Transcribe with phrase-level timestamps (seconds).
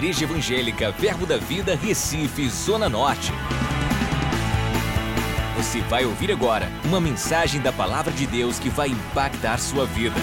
[0.00, 3.30] Igreja Evangélica Verbo da Vida, Recife, Zona Norte.
[5.58, 10.16] Você vai ouvir agora uma mensagem da Palavra de Deus que vai impactar sua vida.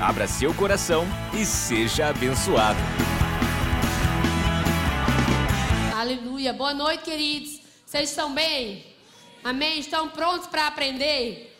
[0.00, 1.04] Abra seu coração
[1.34, 2.78] e seja abençoado.
[5.92, 6.52] Aleluia.
[6.52, 7.62] Boa noite, queridos.
[7.84, 8.86] Vocês estão bem?
[9.42, 9.80] Amém?
[9.80, 11.52] Estão prontos para aprender?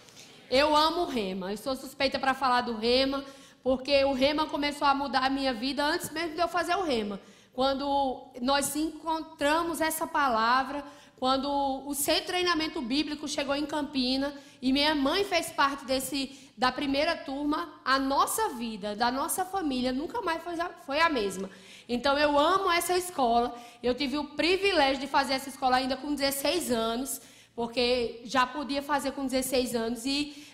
[0.48, 1.50] Eu amo o rema.
[1.50, 3.24] Eu sou suspeita para falar do rema,
[3.62, 6.82] porque o rema começou a mudar a minha vida antes mesmo de eu fazer o
[6.82, 7.20] rema.
[7.52, 10.84] Quando nós encontramos essa palavra,
[11.18, 11.48] quando
[11.86, 17.16] o de treinamento bíblico chegou em Campina e minha mãe fez parte desse da primeira
[17.16, 21.48] turma, a nossa vida, da nossa família nunca mais foi a, foi a mesma.
[21.88, 23.56] Então eu amo essa escola.
[23.82, 27.20] Eu tive o privilégio de fazer essa escola ainda com 16 anos,
[27.54, 30.51] porque já podia fazer com 16 anos e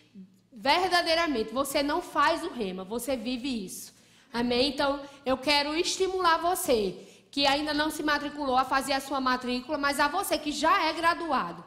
[0.60, 3.94] verdadeiramente você não faz o rema, você vive isso.
[4.32, 4.70] Amém?
[4.70, 6.96] Então eu quero estimular você
[7.30, 10.86] que ainda não se matriculou a fazer a sua matrícula, mas a você que já
[10.86, 11.64] é graduado,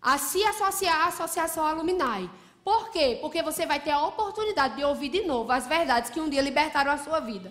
[0.00, 2.30] a se associar à Associação Alumni.
[2.62, 3.18] Por quê?
[3.22, 6.42] Porque você vai ter a oportunidade de ouvir de novo as verdades que um dia
[6.42, 7.50] libertaram a sua vida.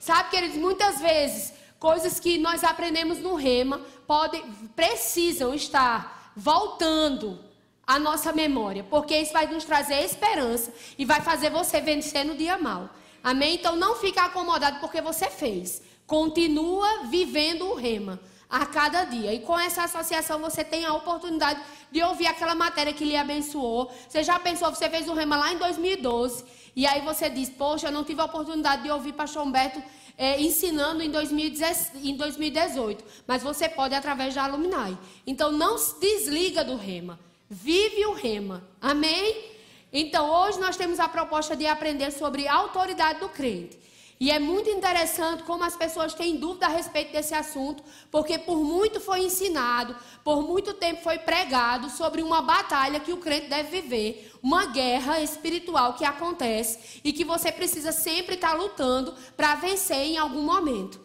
[0.00, 4.42] Sabe, queridos, muitas vezes, coisas que nós aprendemos no rema podem,
[4.74, 7.51] precisam estar voltando
[7.86, 12.36] à nossa memória, porque isso vai nos trazer esperança e vai fazer você vencer no
[12.36, 12.90] dia mal.
[13.22, 13.54] Amém?
[13.54, 15.82] Então não fique acomodado porque você fez.
[16.06, 19.32] Continua vivendo o rema a cada dia.
[19.32, 23.90] E com essa associação você tem a oportunidade de ouvir aquela matéria que lhe abençoou.
[24.08, 27.88] Você já pensou, você fez o rema lá em 2012, e aí você diz, poxa,
[27.88, 29.82] eu não tive a oportunidade de ouvir Pastor Humberto
[30.16, 34.98] é, ensinando em, 2018, mas você pode através da Alumni.
[35.26, 37.18] Então não se desliga do rema.
[37.54, 38.66] Vive o rema.
[38.80, 39.44] Amém?
[39.92, 43.78] Então hoje nós temos a proposta de aprender sobre a autoridade do crente.
[44.18, 48.56] E é muito interessante como as pessoas têm dúvida a respeito desse assunto, porque por
[48.56, 53.82] muito foi ensinado, por muito tempo foi pregado sobre uma batalha que o crente deve
[53.82, 59.98] viver, uma guerra espiritual que acontece e que você precisa sempre estar lutando para vencer
[59.98, 60.98] em algum momento.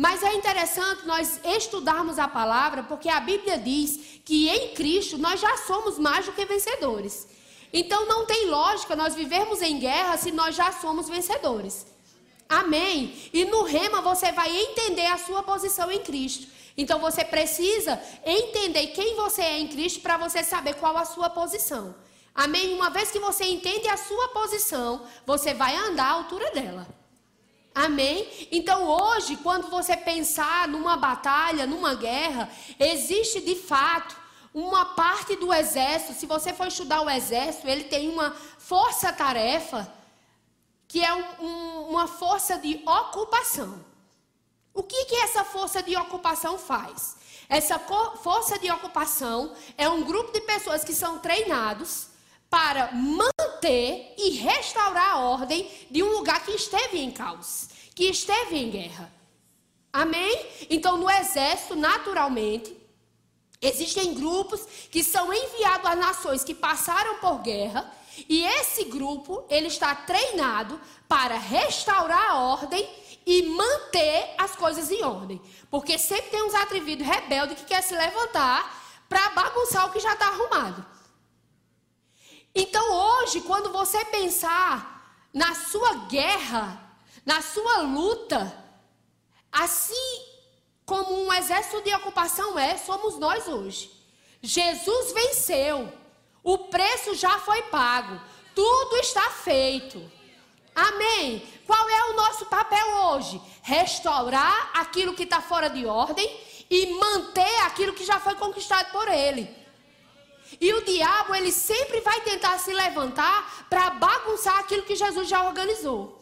[0.00, 5.40] Mas é interessante nós estudarmos a palavra, porque a Bíblia diz que em Cristo nós
[5.40, 7.26] já somos mais do que vencedores.
[7.72, 11.84] Então não tem lógica nós vivermos em guerra se nós já somos vencedores.
[12.48, 13.28] Amém.
[13.32, 16.46] E no rema você vai entender a sua posição em Cristo.
[16.76, 21.28] Então você precisa entender quem você é em Cristo para você saber qual a sua
[21.28, 21.92] posição.
[22.32, 22.72] Amém?
[22.72, 26.97] Uma vez que você entende a sua posição, você vai andar à altura dela.
[27.74, 28.48] Amém?
[28.50, 34.16] Então hoje, quando você pensar numa batalha, numa guerra, existe de fato
[34.52, 36.14] uma parte do exército.
[36.14, 39.92] Se você for estudar o exército, ele tem uma força-tarefa
[40.88, 43.84] que é um, um, uma força de ocupação.
[44.72, 47.16] O que, que essa força de ocupação faz?
[47.48, 52.08] Essa força de ocupação é um grupo de pessoas que são treinados
[52.50, 58.56] para manter e restaurar a ordem de um lugar que esteve em caos, que esteve
[58.56, 59.12] em guerra.
[59.92, 60.46] Amém?
[60.70, 62.76] Então, no exército, naturalmente,
[63.60, 64.60] existem grupos
[64.90, 67.92] que são enviados às nações que passaram por guerra
[68.28, 72.88] e esse grupo, ele está treinado para restaurar a ordem
[73.26, 75.40] e manter as coisas em ordem.
[75.70, 80.14] Porque sempre tem uns atrevidos rebeldes que quer se levantar para bagunçar o que já
[80.14, 80.84] está arrumado.
[82.60, 86.92] Então hoje, quando você pensar na sua guerra,
[87.24, 88.52] na sua luta,
[89.52, 90.24] assim
[90.84, 93.88] como um exército de ocupação é, somos nós hoje.
[94.42, 95.92] Jesus venceu.
[96.42, 98.20] O preço já foi pago.
[98.56, 100.10] Tudo está feito.
[100.74, 101.46] Amém.
[101.64, 103.40] Qual é o nosso papel hoje?
[103.62, 106.28] Restaurar aquilo que está fora de ordem
[106.68, 109.57] e manter aquilo que já foi conquistado por ele.
[110.60, 115.44] E o diabo, ele sempre vai tentar se levantar para bagunçar aquilo que Jesus já
[115.44, 116.18] organizou.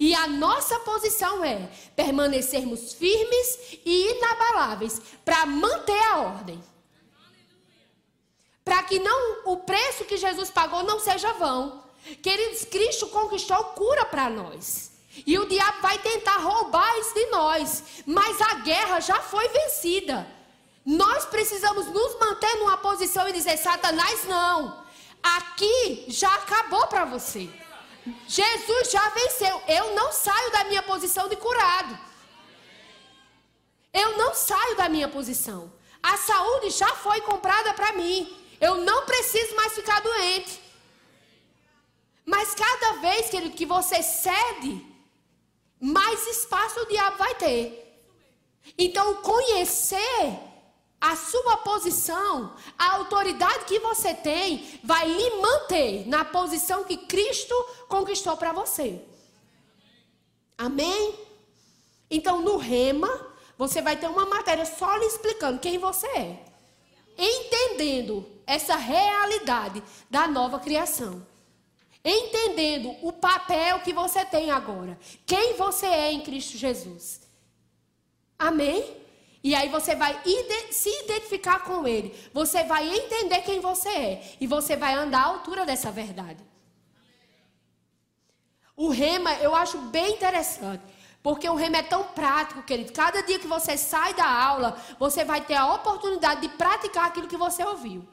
[0.00, 6.62] E a nossa posição é permanecermos firmes e inabaláveis para manter a ordem
[8.64, 11.84] para que não o preço que Jesus pagou não seja vão.
[12.22, 14.90] Queridos, Cristo conquistou cura para nós.
[15.26, 20.26] E o diabo vai tentar roubar isso de nós, mas a guerra já foi vencida.
[20.84, 24.84] Nós precisamos nos manter numa posição e dizer: Satanás, não.
[25.22, 27.48] Aqui já acabou para você.
[28.28, 29.62] Jesus já venceu.
[29.66, 31.98] Eu não saio da minha posição de curado.
[33.92, 35.72] Eu não saio da minha posição.
[36.02, 38.36] A saúde já foi comprada para mim.
[38.60, 40.60] Eu não preciso mais ficar doente.
[42.26, 44.84] Mas cada vez, querido, que você cede,
[45.80, 47.80] mais espaço o diabo vai ter.
[48.76, 50.38] Então, conhecer
[51.04, 57.54] a sua posição, a autoridade que você tem, vai lhe manter na posição que Cristo
[57.88, 59.04] conquistou para você.
[60.56, 61.14] Amém?
[62.10, 63.10] Então, no rema,
[63.58, 66.42] você vai ter uma matéria só lhe explicando quem você é.
[67.18, 71.26] Entendendo essa realidade da nova criação.
[72.02, 74.98] Entendendo o papel que você tem agora.
[75.26, 77.20] Quem você é em Cristo Jesus.
[78.38, 79.03] Amém?
[79.44, 80.18] E aí você vai
[80.70, 82.14] se identificar com ele.
[82.32, 84.36] Você vai entender quem você é.
[84.40, 86.42] E você vai andar à altura dessa verdade.
[88.74, 90.82] O rema eu acho bem interessante.
[91.22, 92.92] Porque o rema é tão prático, querido.
[92.92, 97.28] Cada dia que você sai da aula, você vai ter a oportunidade de praticar aquilo
[97.28, 98.06] que você ouviu.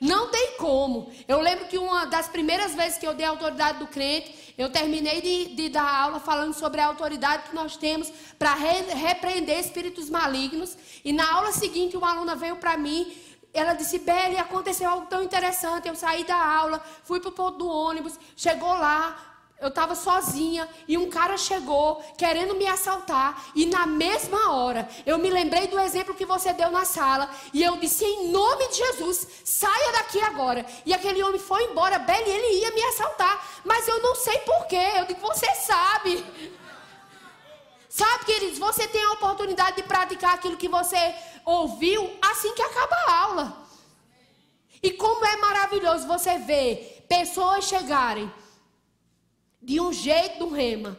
[0.00, 1.10] Não tem como.
[1.26, 4.70] Eu lembro que uma das primeiras vezes que eu dei a autoridade do crente, eu
[4.70, 9.58] terminei de, de dar aula falando sobre a autoridade que nós temos para re, repreender
[9.58, 10.76] espíritos malignos.
[11.04, 13.16] E na aula seguinte, uma aluna veio para mim.
[13.54, 15.88] Ela disse: Beli, aconteceu algo tão interessante.
[15.88, 20.68] Eu saí da aula, fui para o ponto do ônibus, chegou lá, eu estava sozinha
[20.86, 23.46] e um cara chegou querendo me assaltar.
[23.54, 27.30] E na mesma hora, eu me lembrei do exemplo que você deu na sala.
[27.54, 29.85] E eu disse: Em nome de Jesus, saia
[30.16, 30.66] daqui agora.
[30.84, 31.98] E aquele homem foi embora.
[31.98, 33.60] Beli, ele ia me assaltar.
[33.64, 34.92] Mas eu não sei porquê.
[34.96, 36.24] Eu digo: Você sabe.
[37.88, 41.14] Sabe, queridos, você tem a oportunidade de praticar aquilo que você
[41.46, 43.66] ouviu assim que acaba a aula.
[44.82, 48.30] E como é maravilhoso você ver pessoas chegarem
[49.62, 50.98] de um jeito do rema.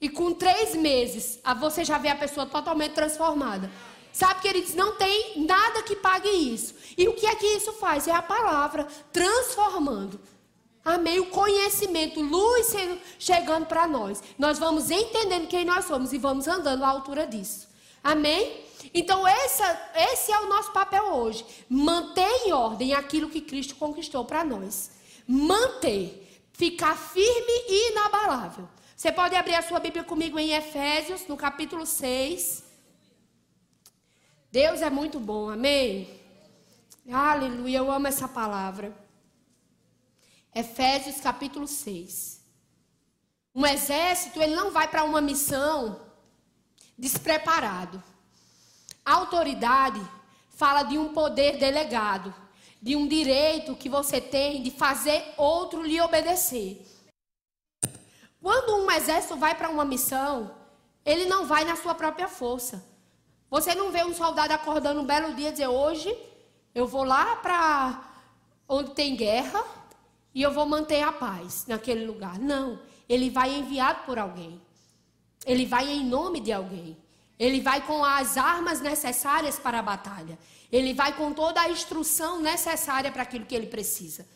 [0.00, 3.68] E com três meses, você já vê a pessoa totalmente transformada.
[4.16, 6.74] Sabe, queridos, não tem nada que pague isso.
[6.96, 8.08] E o que é que isso faz?
[8.08, 10.18] É a palavra transformando.
[10.82, 11.20] Amém?
[11.20, 12.72] O conhecimento, luz
[13.18, 14.22] chegando para nós.
[14.38, 17.68] Nós vamos entendendo quem nós somos e vamos andando à altura disso.
[18.02, 18.64] Amém?
[18.94, 21.44] Então, essa, esse é o nosso papel hoje.
[21.68, 24.92] Manter em ordem aquilo que Cristo conquistou para nós.
[25.28, 28.66] Manter ficar firme e inabalável.
[28.96, 32.64] Você pode abrir a sua Bíblia comigo em Efésios, no capítulo 6.
[34.56, 36.18] Deus é muito bom, amém?
[37.12, 38.90] Aleluia, eu amo essa palavra.
[40.54, 42.40] Efésios capítulo 6.
[43.54, 46.00] Um exército, ele não vai para uma missão
[46.96, 48.02] despreparado.
[49.04, 50.00] A autoridade
[50.48, 52.34] fala de um poder delegado
[52.80, 56.82] de um direito que você tem de fazer outro lhe obedecer.
[58.40, 60.56] Quando um exército vai para uma missão,
[61.04, 62.95] ele não vai na sua própria força.
[63.50, 66.16] Você não vê um soldado acordando um belo dia e dizer: Hoje
[66.74, 68.02] eu vou lá para
[68.68, 69.64] onde tem guerra
[70.34, 72.38] e eu vou manter a paz naquele lugar.
[72.38, 72.78] Não.
[73.08, 74.60] Ele vai enviado por alguém.
[75.44, 76.96] Ele vai em nome de alguém.
[77.38, 80.38] Ele vai com as armas necessárias para a batalha.
[80.72, 84.26] Ele vai com toda a instrução necessária para aquilo que ele precisa.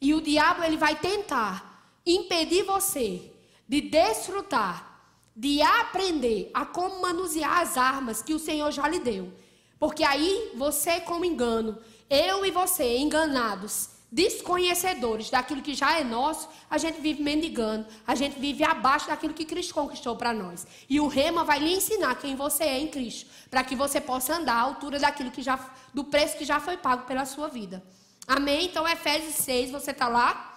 [0.00, 3.30] E o diabo ele vai tentar impedir você
[3.68, 4.95] de desfrutar,
[5.36, 9.30] de aprender a como manusear as armas que o Senhor já lhe deu.
[9.78, 11.78] Porque aí você como engano,
[12.08, 18.14] eu e você enganados, desconhecedores daquilo que já é nosso, a gente vive mendigando, a
[18.14, 20.66] gente vive abaixo daquilo que Cristo conquistou para nós.
[20.88, 24.36] E o rema vai lhe ensinar quem você é em Cristo, para que você possa
[24.36, 25.58] andar à altura daquilo que já
[25.92, 27.84] do preço que já foi pago pela sua vida.
[28.26, 28.66] Amém?
[28.66, 30.55] Então Efésios 6, você está lá?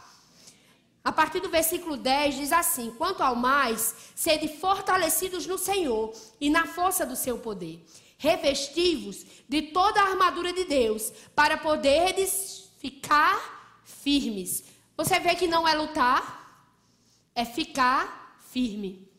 [1.03, 6.49] A partir do versículo 10 diz assim: Quanto ao mais, sede fortalecidos no Senhor e
[6.49, 7.83] na força do seu poder.
[8.17, 14.63] Revestivos de toda a armadura de Deus, para poderes ficar firmes.
[14.97, 16.67] Você vê que não é lutar,
[17.33, 19.09] é ficar firme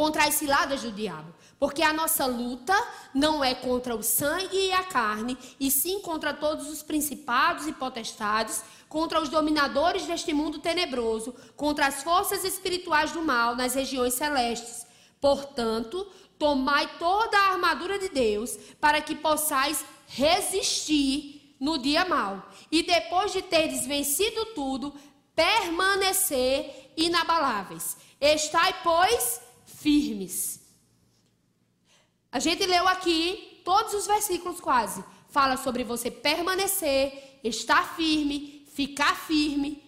[0.00, 1.30] contra as ciladas do diabo.
[1.58, 2.74] Porque a nossa luta
[3.12, 7.72] não é contra o sangue e a carne, e sim contra todos os principados e
[7.74, 14.14] potestades, contra os dominadores deste mundo tenebroso, contra as forças espirituais do mal nas regiões
[14.14, 14.86] celestes.
[15.20, 22.42] Portanto, tomai toda a armadura de Deus, para que possais resistir no dia mau.
[22.72, 24.94] E depois de teres vencido tudo,
[25.36, 27.98] permanecer inabaláveis.
[28.18, 29.49] Estai, pois,
[29.80, 30.60] firmes.
[32.30, 35.04] A gente leu aqui todos os versículos quase.
[35.28, 39.82] Fala sobre você permanecer, estar firme, ficar firme.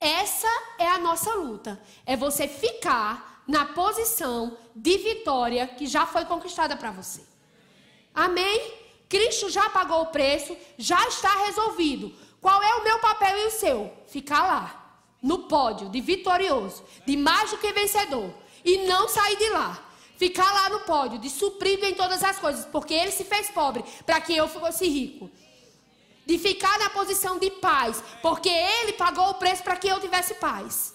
[0.00, 1.82] Essa é a nossa luta.
[2.06, 7.22] É você ficar na posição de vitória que já foi conquistada para você.
[8.14, 8.74] Amém?
[9.08, 12.14] Cristo já pagou o preço, já está resolvido.
[12.40, 13.92] Qual é o meu papel e o seu?
[14.06, 14.84] Ficar lá.
[15.20, 18.32] no pódio de vitorioso, de mais do que vencedor,
[18.64, 19.84] e não sair de lá.
[20.16, 23.84] Ficar lá no pódio, de suprido em todas as coisas, porque ele se fez pobre
[24.04, 25.30] para que eu fosse rico.
[26.26, 30.34] De ficar na posição de paz, porque ele pagou o preço para que eu tivesse
[30.34, 30.94] paz.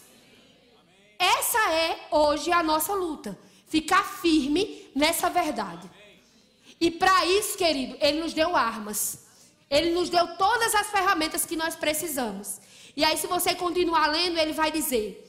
[1.18, 3.40] Essa é hoje a nossa luta.
[3.66, 5.90] Ficar firme nessa verdade.
[6.80, 9.26] E para isso, querido, ele nos deu armas.
[9.70, 12.60] Ele nos deu todas as ferramentas que nós precisamos.
[12.96, 15.23] E aí, se você continuar lendo, ele vai dizer: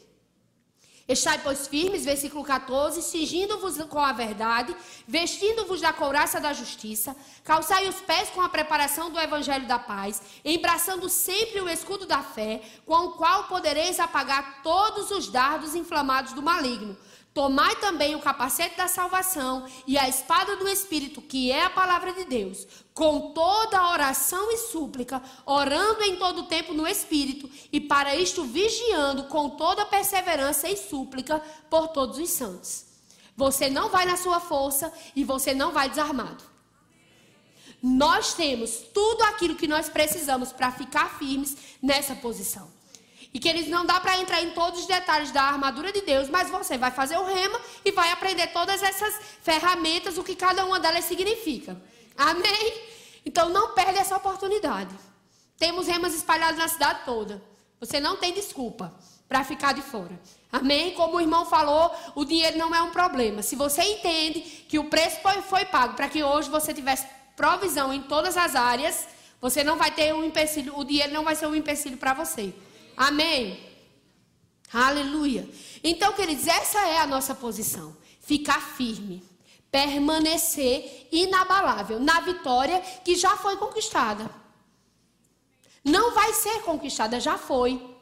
[1.06, 4.75] Estai, pois, firmes, versículo 14, cingindo-vos com a verdade,
[5.06, 10.23] vestindo-vos da couraça da justiça, calçai os pés com a preparação do evangelho da paz,
[10.42, 16.32] embraçando sempre o escudo da fé, com o qual podereis apagar todos os dardos inflamados
[16.32, 16.96] do maligno.
[17.35, 22.12] Tomai também o capacete da salvação e a espada do Espírito, que é a palavra
[22.12, 22.64] de Deus,
[22.95, 29.25] com toda oração e súplica, orando em todo tempo no Espírito, e para isto vigiando
[29.25, 32.87] com toda perseverança e súplica por todos os santos.
[33.37, 36.45] Você não vai na sua força e você não vai desarmado.
[37.83, 42.74] Nós temos tudo aquilo que nós precisamos para ficar firmes nessa posição.
[43.35, 46.31] E que eles não dá para entrar em todos os detalhes da armadura de Deus,
[46.31, 50.64] mas você vai fazer o rema e vai aprender todas essas ferramentas, o que cada
[50.64, 51.76] uma delas significa.
[52.17, 52.73] Amém?
[53.26, 54.95] Então não perde essa oportunidade.
[55.59, 57.43] Temos remas espalhados na cidade toda.
[57.81, 58.95] Você não tem desculpa
[59.29, 60.19] para ficar de fora.
[60.53, 60.95] Amém?
[60.95, 63.43] Como o irmão falou, o dinheiro não é um problema.
[63.43, 67.93] Se você entende que o preço foi, foi pago para que hoje você tivesse provisão
[67.93, 69.09] em todas as áreas,
[69.41, 72.55] você não vai ter um empecilho, o dinheiro não vai ser um empecilho para você.
[72.96, 73.74] Amém?
[74.72, 75.48] Aleluia.
[75.82, 77.96] Então, queridos, essa é a nossa posição.
[78.20, 79.22] Ficar firme.
[79.70, 84.30] Permanecer inabalável na vitória que já foi conquistada.
[85.84, 87.94] Não vai ser conquistada, já foi.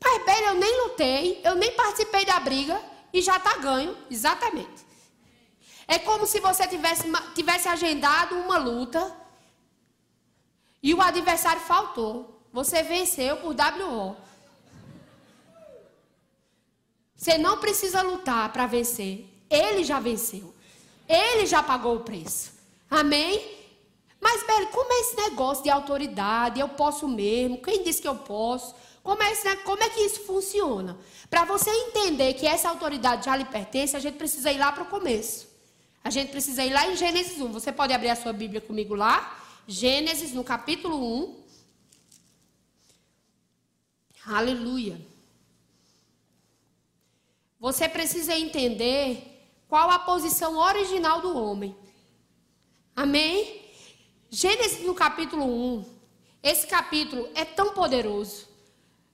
[0.00, 2.82] Pai Bela, eu nem lutei, eu nem participei da briga
[3.12, 3.96] e já está ganho.
[4.10, 4.84] Exatamente.
[5.86, 7.04] É como se você tivesse,
[7.34, 9.21] tivesse agendado uma luta
[10.82, 12.40] e o adversário faltou.
[12.52, 14.16] Você venceu por WO.
[17.16, 19.26] Você não precisa lutar para vencer.
[19.48, 20.52] Ele já venceu.
[21.08, 22.52] Ele já pagou o preço.
[22.90, 23.60] Amém?
[24.20, 26.60] Mas, Beli, como é esse negócio de autoridade?
[26.60, 27.62] Eu posso mesmo?
[27.62, 28.74] Quem disse que eu posso?
[29.02, 30.96] Como é, esse, como é que isso funciona?
[31.28, 34.84] Para você entender que essa autoridade já lhe pertence, a gente precisa ir lá para
[34.84, 35.48] o começo.
[36.04, 37.52] A gente precisa ir lá em Gênesis 1.
[37.52, 39.41] Você pode abrir a sua Bíblia comigo lá?
[39.66, 41.42] Gênesis, no capítulo 1.
[44.26, 45.00] Aleluia.
[47.60, 51.76] Você precisa entender qual a posição original do homem.
[52.94, 53.62] Amém?
[54.28, 55.84] Gênesis no capítulo 1.
[56.42, 58.48] Esse capítulo é tão poderoso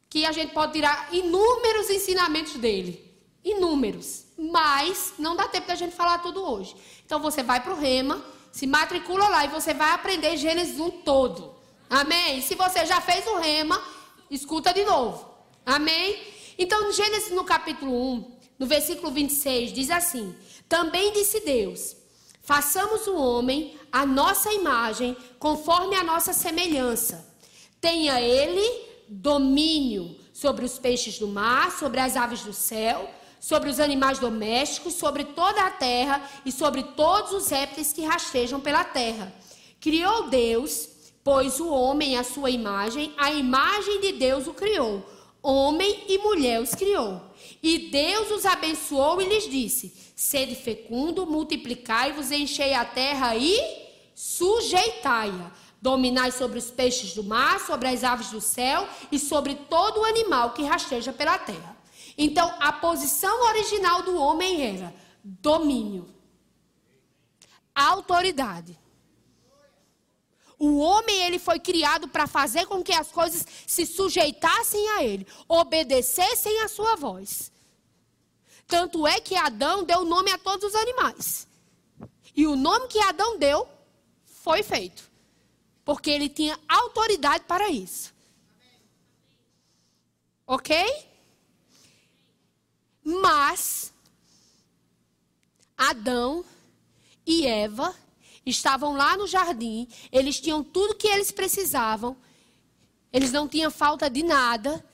[0.08, 3.04] que a gente pode tirar inúmeros ensinamentos dele.
[3.44, 4.24] Inúmeros.
[4.38, 6.74] Mas não dá tempo da gente falar tudo hoje.
[7.04, 8.24] Então você vai para o Rema
[8.58, 11.54] se matricula lá e você vai aprender Gênesis 1 todo.
[11.88, 12.42] Amém?
[12.42, 13.80] Se você já fez o rema,
[14.28, 15.32] escuta de novo.
[15.64, 16.20] Amém?
[16.58, 20.34] Então, Gênesis no capítulo 1, no versículo 26, diz assim:
[20.68, 21.94] Também disse Deus:
[22.42, 27.32] Façamos o homem a nossa imagem, conforme a nossa semelhança.
[27.80, 28.68] Tenha ele
[29.06, 33.08] domínio sobre os peixes do mar, sobre as aves do céu
[33.40, 38.60] sobre os animais domésticos, sobre toda a terra e sobre todos os répteis que rastejam
[38.60, 39.32] pela terra.
[39.80, 40.88] Criou Deus,
[41.22, 45.04] pois o homem à sua imagem, a imagem de Deus o criou.
[45.40, 47.22] Homem e mulher os criou.
[47.62, 53.56] E Deus os abençoou e lhes disse: Sede fecundo, multiplicai-vos, enchei a terra e
[54.14, 55.52] sujeitai-a.
[55.80, 60.04] Dominai sobre os peixes do mar, sobre as aves do céu e sobre todo o
[60.04, 61.77] animal que rasteja pela terra.
[62.20, 66.12] Então, a posição original do homem era domínio,
[67.72, 68.76] autoridade.
[70.58, 75.24] O homem ele foi criado para fazer com que as coisas se sujeitassem a ele,
[75.46, 77.52] obedecessem a sua voz.
[78.66, 81.46] Tanto é que Adão deu nome a todos os animais.
[82.34, 83.68] E o nome que Adão deu
[84.24, 85.08] foi feito.
[85.84, 88.12] Porque ele tinha autoridade para isso.
[90.44, 91.07] Ok?
[93.08, 93.90] Mas
[95.74, 96.44] Adão
[97.24, 97.96] e Eva
[98.44, 102.18] estavam lá no jardim, eles tinham tudo que eles precisavam,
[103.10, 104.84] eles não tinham falta de nada.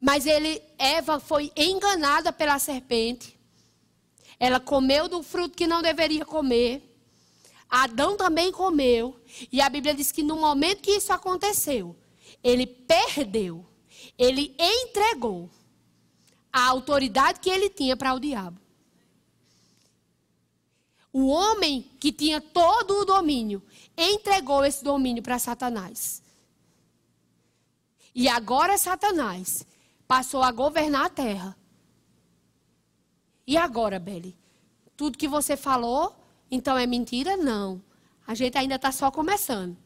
[0.00, 3.36] Mas ele, Eva foi enganada pela serpente.
[4.38, 6.96] Ela comeu do fruto que não deveria comer.
[7.68, 9.20] Adão também comeu.
[9.50, 11.96] E a Bíblia diz que no momento que isso aconteceu,
[12.40, 13.66] ele perdeu,
[14.18, 15.50] ele entregou
[16.52, 18.58] a autoridade que ele tinha para o diabo.
[21.12, 23.62] O homem que tinha todo o domínio
[23.96, 26.22] entregou esse domínio para Satanás.
[28.14, 29.66] E agora Satanás
[30.06, 31.56] passou a governar a terra.
[33.46, 34.36] E agora, Beli?
[34.96, 36.16] Tudo que você falou,
[36.50, 37.36] então é mentira?
[37.36, 37.82] Não.
[38.26, 39.76] A gente ainda está só começando.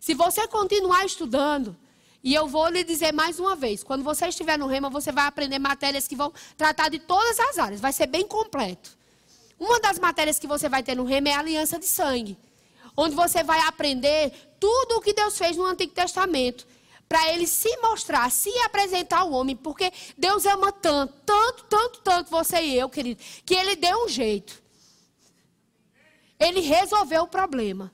[0.00, 1.76] Se você continuar estudando,
[2.22, 5.26] e eu vou lhe dizer mais uma vez: quando você estiver no Rema, você vai
[5.26, 8.98] aprender matérias que vão tratar de todas as áreas, vai ser bem completo.
[9.58, 12.38] Uma das matérias que você vai ter no Rema é a aliança de sangue,
[12.96, 16.66] onde você vai aprender tudo o que Deus fez no Antigo Testamento
[17.08, 22.30] para ele se mostrar, se apresentar ao homem, porque Deus ama tanto, tanto, tanto, tanto
[22.30, 24.62] você e eu, querido, que ele deu um jeito.
[26.38, 27.92] Ele resolveu o problema.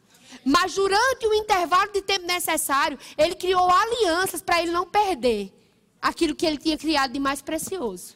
[0.48, 5.52] Mas durante o intervalo de tempo necessário, ele criou alianças para ele não perder
[6.00, 8.14] aquilo que ele tinha criado de mais precioso,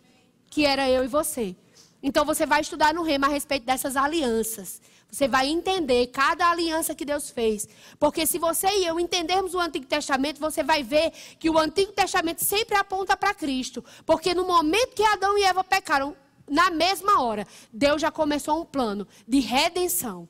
[0.49, 1.57] que era eu e você.
[2.01, 4.81] Então você vai estudar no Rema a respeito dessas alianças.
[5.11, 7.69] Você vai entender cada aliança que Deus fez.
[7.99, 11.91] Porque se você e eu entendermos o Antigo Testamento, você vai ver que o Antigo
[11.91, 13.85] Testamento sempre aponta para Cristo.
[14.07, 16.17] Porque no momento que Adão e Eva pecaram,
[16.49, 20.29] na mesma hora, Deus já começou um plano de redenção.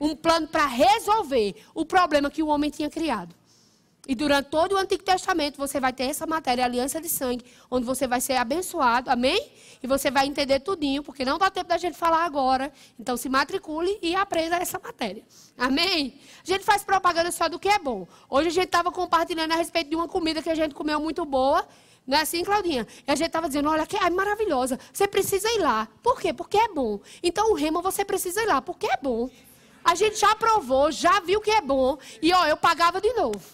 [0.00, 3.34] Um plano para resolver o problema que o homem tinha criado.
[4.06, 7.86] E durante todo o Antigo Testamento você vai ter essa matéria, aliança de sangue, onde
[7.86, 9.50] você vai ser abençoado, amém?
[9.82, 12.70] E você vai entender tudinho, porque não dá tempo da gente falar agora.
[12.98, 15.24] Então se matricule e aprenda essa matéria.
[15.56, 16.20] Amém?
[16.42, 18.06] A gente faz propaganda só do que é bom.
[18.28, 21.24] Hoje a gente estava compartilhando a respeito de uma comida que a gente comeu muito
[21.24, 21.66] boa.
[22.06, 22.86] Não é assim, Claudinha?
[23.06, 24.78] E a gente estava dizendo, olha, que é maravilhosa.
[24.92, 25.88] Você precisa ir lá.
[26.02, 26.34] Por quê?
[26.34, 27.00] Porque é bom.
[27.22, 29.30] Então o remo você precisa ir lá, porque é bom.
[29.84, 31.98] A gente já provou, já viu que é bom.
[32.22, 33.44] E ó, eu pagava de novo.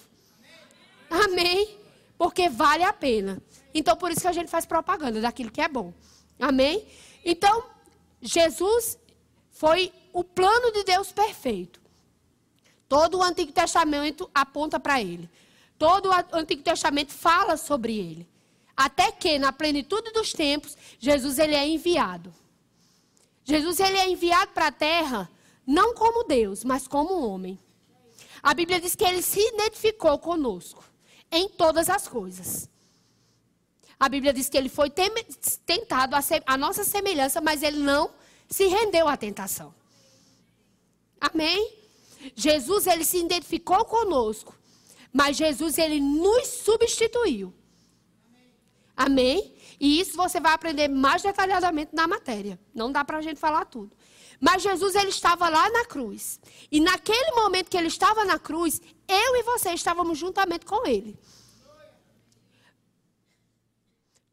[1.11, 1.77] Amém?
[2.17, 3.43] Porque vale a pena.
[3.75, 5.93] Então, por isso que a gente faz propaganda daquilo que é bom.
[6.39, 6.87] Amém?
[7.25, 7.65] Então,
[8.23, 8.97] Jesus
[9.51, 11.81] foi o plano de Deus perfeito.
[12.89, 15.29] Todo o Antigo Testamento aponta para ele.
[15.79, 18.29] Todo o Antigo Testamento fala sobre ele.
[18.77, 22.33] Até que, na plenitude dos tempos, Jesus ele é enviado.
[23.45, 25.31] Jesus ele é enviado para a terra
[25.71, 27.57] não como Deus, mas como homem.
[28.43, 30.83] A Bíblia diz que ele se identificou conosco
[31.31, 32.69] em todas as coisas.
[33.99, 38.11] A Bíblia diz que ele foi tentado a, a nossa semelhança, mas ele não
[38.49, 39.73] se rendeu à tentação.
[41.21, 41.79] Amém?
[42.35, 44.59] Jesus, ele se identificou conosco,
[45.13, 47.55] mas Jesus, ele nos substituiu.
[48.97, 49.55] Amém?
[49.79, 52.59] E isso você vai aprender mais detalhadamente na matéria.
[52.75, 53.97] Não dá para a gente falar tudo.
[54.41, 56.41] Mas Jesus ele estava lá na cruz.
[56.73, 61.19] E naquele momento que ele estava na cruz, eu e você estávamos juntamente com ele.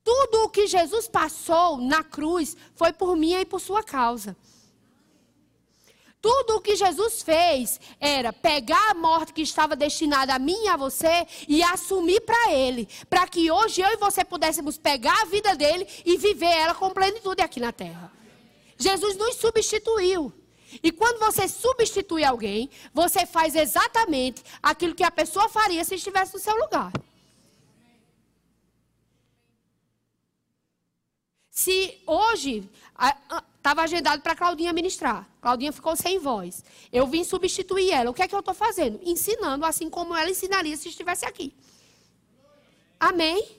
[0.03, 4.37] Tudo o que Jesus passou na cruz foi por minha e por sua causa.
[6.21, 10.67] Tudo o que Jesus fez era pegar a morte que estava destinada a mim e
[10.67, 15.25] a você e assumir para Ele, para que hoje eu e você pudéssemos pegar a
[15.25, 18.16] vida dele e viver ela com plenitude aqui na terra.
[18.77, 20.33] Jesus nos substituiu.
[20.83, 26.33] E quando você substitui alguém, você faz exatamente aquilo que a pessoa faria se estivesse
[26.33, 26.91] no seu lugar.
[31.49, 32.69] Se hoje
[33.57, 36.63] estava agendado para Claudinha ministrar, Claudinha ficou sem voz.
[36.93, 38.11] Eu vim substituir ela.
[38.11, 38.99] O que é que eu estou fazendo?
[39.03, 41.55] Ensinando assim como ela ensinaria se estivesse aqui.
[42.99, 43.57] Amém?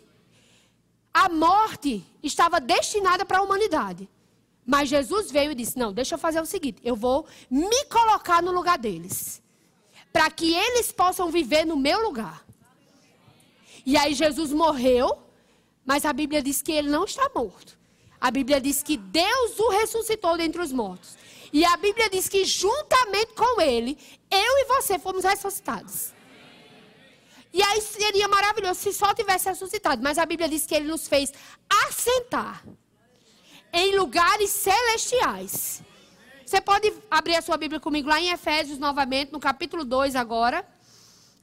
[1.12, 4.08] A morte estava destinada para a humanidade.
[4.70, 8.42] Mas Jesus veio e disse: Não, deixa eu fazer o seguinte: eu vou me colocar
[8.42, 9.42] no lugar deles.
[10.12, 12.44] Para que eles possam viver no meu lugar.
[13.86, 15.22] E aí Jesus morreu,
[15.86, 17.78] mas a Bíblia diz que ele não está morto.
[18.20, 21.16] A Bíblia diz que Deus o ressuscitou dentre os mortos.
[21.50, 23.96] E a Bíblia diz que juntamente com ele,
[24.30, 26.12] eu e você fomos ressuscitados.
[27.54, 30.02] E aí seria maravilhoso se só tivesse ressuscitado.
[30.02, 31.32] Mas a Bíblia diz que ele nos fez
[31.86, 32.62] assentar
[33.72, 35.82] em lugares celestiais.
[36.44, 40.66] Você pode abrir a sua Bíblia comigo lá em Efésios novamente, no capítulo 2 agora.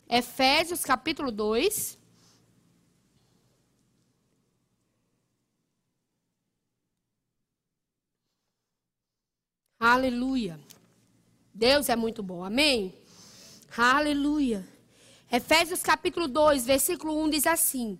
[0.10, 1.98] Efésios capítulo 2.
[9.80, 10.60] Aleluia.
[11.54, 12.44] Deus é muito bom.
[12.44, 12.94] Amém?
[13.78, 14.68] Aleluia.
[15.32, 18.00] Efésios capítulo 2, versículo 1 diz assim: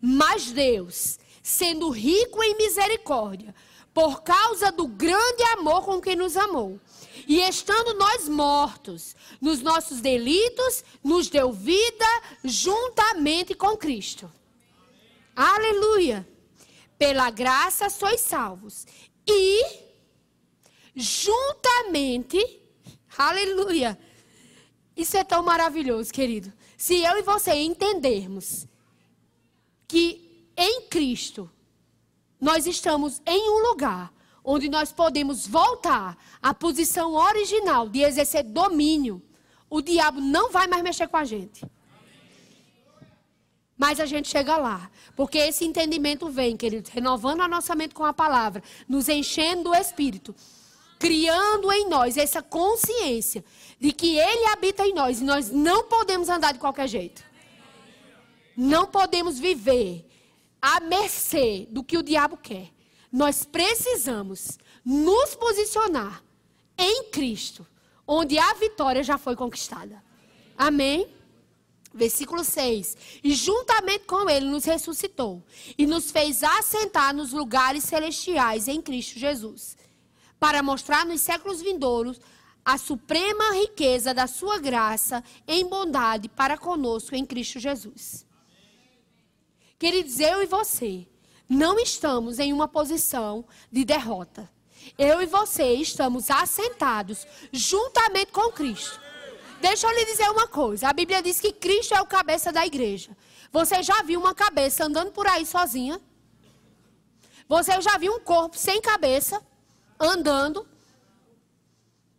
[0.00, 3.54] Mas Deus, sendo rico em misericórdia,
[3.92, 6.80] por causa do grande amor com que nos amou.
[7.26, 12.06] E estando nós mortos nos nossos delitos, nos deu vida
[12.44, 14.32] juntamente com Cristo.
[15.34, 16.26] Aleluia!
[16.96, 18.86] Pela graça sois salvos.
[19.26, 19.64] E
[20.94, 22.38] juntamente,
[23.16, 23.98] aleluia.
[24.96, 26.52] Isso é tão maravilhoso, querido.
[26.76, 28.66] Se eu e você entendermos
[29.88, 31.50] que em Cristo
[32.40, 34.12] nós estamos em um lugar
[34.44, 39.22] onde nós podemos voltar à posição original de exercer domínio,
[39.68, 41.66] o diabo não vai mais mexer com a gente.
[43.76, 48.04] Mas a gente chega lá, porque esse entendimento vem, queridos, renovando a nossa mente com
[48.04, 50.34] a palavra, nos enchendo do Espírito,
[50.98, 53.44] criando em nós essa consciência
[53.78, 57.27] de que Ele habita em nós e nós não podemos andar de qualquer jeito.
[58.60, 60.04] Não podemos viver
[60.60, 62.72] à mercê do que o diabo quer.
[63.12, 66.24] Nós precisamos nos posicionar
[66.76, 67.64] em Cristo,
[68.04, 70.02] onde a vitória já foi conquistada.
[70.56, 71.06] Amém?
[71.94, 72.96] Versículo 6.
[73.22, 75.40] E juntamente com ele nos ressuscitou
[75.78, 79.76] e nos fez assentar nos lugares celestiais em Cristo Jesus,
[80.36, 82.20] para mostrar nos séculos vindouros
[82.64, 88.26] a suprema riqueza da sua graça em bondade para conosco em Cristo Jesus.
[89.78, 91.06] Queridos, eu e você
[91.48, 94.50] não estamos em uma posição de derrota.
[94.98, 99.00] Eu e você estamos assentados juntamente com Cristo.
[99.60, 100.88] Deixa eu lhe dizer uma coisa.
[100.88, 103.16] A Bíblia diz que Cristo é o cabeça da igreja.
[103.52, 106.00] Você já viu uma cabeça andando por aí sozinha?
[107.48, 109.40] Você já viu um corpo sem cabeça
[109.98, 110.66] andando?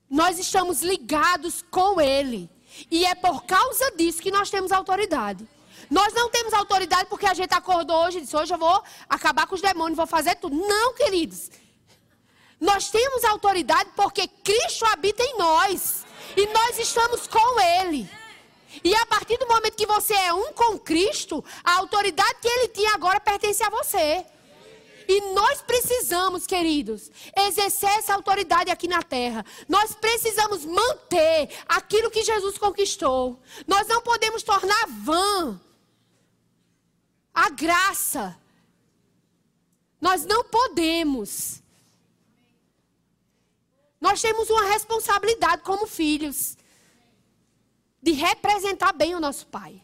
[0.09, 2.49] Nós estamos ligados com Ele.
[2.89, 5.47] E é por causa disso que nós temos autoridade.
[5.89, 9.47] Nós não temos autoridade porque a gente acordou hoje e disse: hoje eu vou acabar
[9.47, 10.55] com os demônios, vou fazer tudo.
[10.55, 11.49] Não, queridos.
[12.59, 16.05] Nós temos autoridade porque Cristo habita em nós.
[16.35, 18.09] E nós estamos com Ele.
[18.83, 22.67] E a partir do momento que você é um com Cristo, a autoridade que Ele
[22.67, 24.25] tinha agora pertence a você.
[25.07, 29.43] E nós precisamos, queridos, exercer essa autoridade aqui na terra.
[29.67, 33.39] Nós precisamos manter aquilo que Jesus conquistou.
[33.65, 35.59] Nós não podemos tornar vã
[37.33, 38.37] a graça.
[39.99, 41.61] Nós não podemos.
[43.99, 46.57] Nós temos uma responsabilidade como filhos
[48.01, 49.81] de representar bem o nosso pai.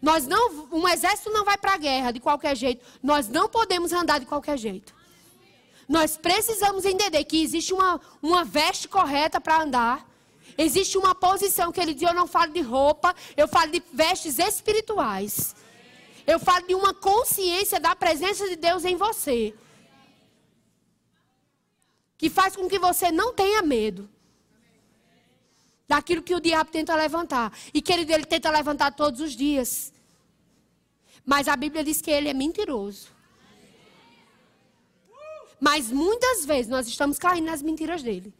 [0.00, 2.84] Nós não, um exército não vai para a guerra de qualquer jeito.
[3.02, 4.94] Nós não podemos andar de qualquer jeito.
[5.88, 10.06] Nós precisamos entender que existe uma, uma veste correta para andar.
[10.56, 14.38] Existe uma posição que ele diz: eu não falo de roupa, eu falo de vestes
[14.38, 15.56] espirituais.
[16.32, 19.54] Eu falo de uma consciência da presença de Deus em você.
[22.18, 24.06] Que faz com que você não tenha medo
[25.88, 27.50] daquilo que o diabo tenta levantar.
[27.72, 29.90] E que ele, ele tenta levantar todos os dias.
[31.24, 33.08] Mas a Bíblia diz que ele é mentiroso.
[35.58, 38.34] Mas muitas vezes nós estamos caindo nas mentiras dele.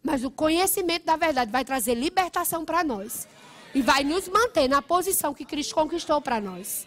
[0.00, 3.26] Mas o conhecimento da verdade vai trazer libertação para nós
[3.74, 6.86] e vai nos manter na posição que Cristo conquistou para nós.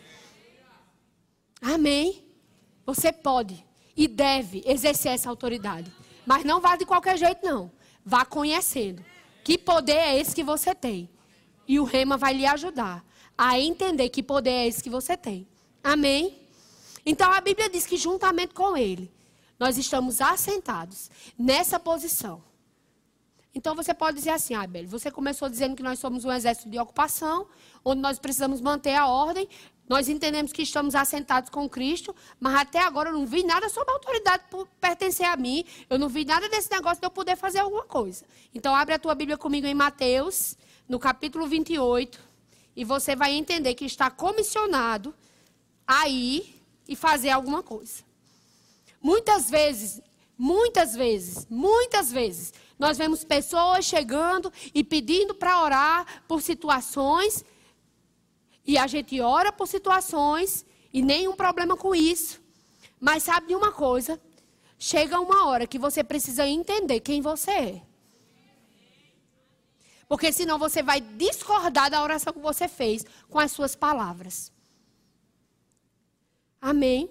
[1.62, 2.23] Amém?
[2.86, 5.91] Você pode e deve exercer essa autoridade.
[6.26, 7.71] Mas não vá de qualquer jeito, não.
[8.06, 9.04] Vá conhecendo.
[9.43, 11.10] Que poder é esse que você tem?
[11.67, 13.04] E o rema vai lhe ajudar
[13.38, 15.47] a entender que poder é esse que você tem.
[15.84, 16.41] Amém?
[17.06, 19.12] Então a Bíblia diz que juntamente com ele,
[19.60, 22.43] nós estamos assentados nessa posição.
[23.58, 26.78] Então você pode dizer assim, ah, você começou dizendo que nós somos um exército de
[26.78, 27.48] ocupação,
[27.84, 29.50] onde nós precisamos manter a ordem.
[29.89, 33.89] Nós entendemos que estamos assentados com Cristo, mas até agora eu não vi nada sobre
[33.89, 35.65] a autoridade por pertencer a mim.
[35.89, 38.26] Eu não vi nada desse negócio de eu poder fazer alguma coisa.
[38.54, 40.56] Então abre a tua Bíblia comigo em Mateus,
[40.88, 42.20] no capítulo 28,
[42.76, 45.15] e você vai entender que está comissionado
[45.88, 48.04] a ir e fazer alguma coisa.
[49.02, 50.00] Muitas vezes,
[50.38, 57.43] muitas vezes, muitas vezes, nós vemos pessoas chegando e pedindo para orar por situações.
[58.65, 62.39] E a gente ora por situações e nenhum problema com isso.
[62.99, 64.19] Mas sabe de uma coisa?
[64.77, 67.81] chega uma hora que você precisa entender quem você é.
[70.07, 74.51] Porque senão você vai discordar da oração que você fez com as suas palavras.
[76.61, 77.09] Amém?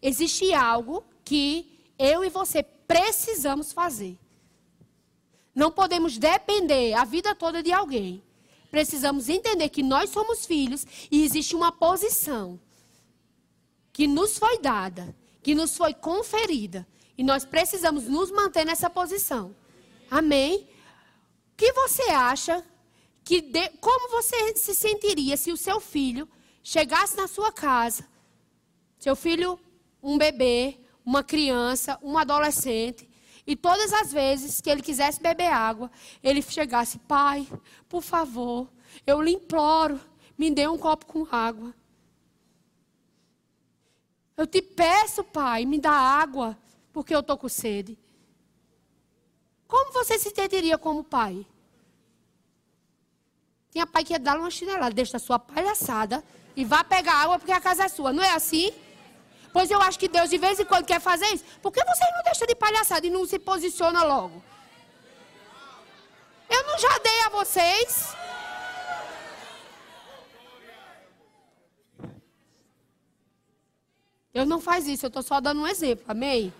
[0.00, 4.18] Existe algo que eu e você precisamos fazer.
[5.54, 8.22] Não podemos depender a vida toda de alguém.
[8.70, 12.58] Precisamos entender que nós somos filhos e existe uma posição
[13.92, 16.86] que nos foi dada, que nos foi conferida.
[17.16, 19.54] E nós precisamos nos manter nessa posição.
[20.10, 20.66] Amém?
[21.52, 22.64] O que você acha
[23.22, 26.28] que de, como você se sentiria se o seu filho
[26.62, 28.08] chegasse na sua casa,
[28.98, 29.58] seu filho,
[30.02, 33.08] um bebê, uma criança, um adolescente,
[33.46, 35.90] e todas as vezes que ele quisesse beber água,
[36.22, 37.46] ele chegasse, pai,
[37.88, 38.68] por favor,
[39.06, 40.00] eu lhe imploro,
[40.38, 41.74] me dê um copo com água.
[44.36, 46.56] Eu te peço, pai, me dá água,
[46.92, 47.98] porque eu estou com sede.
[49.66, 51.46] Como você se sentiria como pai?
[53.70, 56.22] Tinha pai que ia dar uma chinelada, deixa a sua palhaçada
[56.54, 58.12] e vá pegar água porque a casa é sua.
[58.12, 58.70] Não é assim?
[59.52, 61.44] Pois eu acho que Deus de vez em quando quer fazer isso.
[61.60, 64.42] Por que vocês não deixam de palhaçada e não se posiciona logo?
[66.48, 68.16] Eu não já dei a vocês.
[74.32, 76.52] Eu não faz isso, eu estou só dando um exemplo, amém?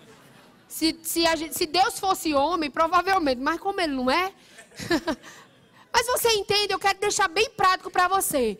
[0.68, 4.33] Se, se, gente, se, Deus fosse homem, provavelmente, mas como ele não é.
[5.92, 8.59] mas você entende, eu quero deixar bem prático para você.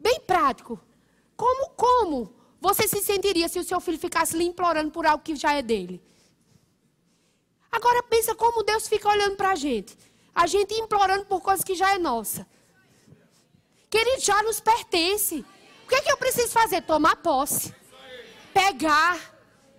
[0.00, 0.80] Bem prático.
[1.36, 5.36] Como, como você se sentiria se o seu filho ficasse lhe implorando por algo que
[5.36, 6.02] já é dele?
[7.70, 9.96] Agora pensa como Deus fica olhando para a gente.
[10.34, 12.46] A gente implorando por coisas que já é nossa.
[13.90, 15.44] Que ele já nos pertence.
[15.84, 16.82] O que, é que eu preciso fazer?
[16.82, 17.74] Tomar posse.
[18.52, 19.18] Pegar.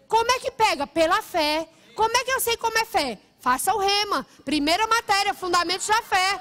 [0.07, 0.87] Como é que pega?
[0.87, 1.67] Pela fé.
[1.95, 3.19] Como é que eu sei como é fé?
[3.39, 4.25] Faça o rema.
[4.45, 6.39] Primeira matéria, fundamentos da fé.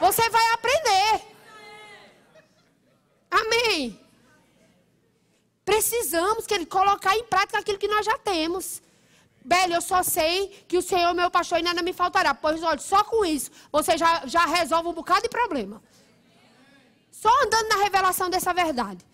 [0.00, 1.36] Você vai aprender.
[3.30, 4.00] Amém.
[5.76, 8.80] Precisamos que ele colocar em prática aquilo que nós já temos.
[9.44, 12.32] Belo, eu só sei que o Senhor, meu pastor, e nada me faltará.
[12.34, 15.82] Pois olha, só com isso você já, já resolve um bocado de problema.
[17.10, 19.04] Só andando na revelação dessa verdade.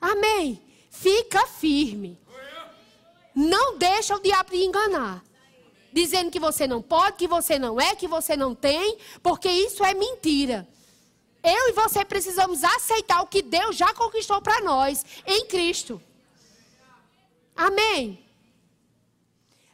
[0.00, 0.62] Amém.
[0.90, 2.18] Fica firme.
[3.34, 5.22] Não deixa o diabo te enganar.
[5.92, 9.84] Dizendo que você não pode, que você não é, que você não tem, porque isso
[9.84, 10.66] é mentira.
[11.48, 16.02] Eu e você precisamos aceitar o que Deus já conquistou para nós em Cristo.
[17.54, 18.18] Amém.